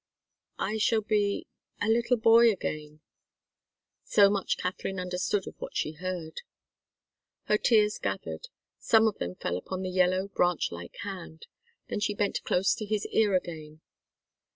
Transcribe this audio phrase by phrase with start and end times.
[0.57, 1.45] "I shall be
[1.79, 3.01] a little boy again."
[4.03, 6.41] So much Katharine understood of what she heard.
[7.43, 8.47] Her tears gathered.
[8.79, 11.45] Some of them fell upon the yellow, branch like hand.
[11.87, 13.81] Then she bent close to his ear again.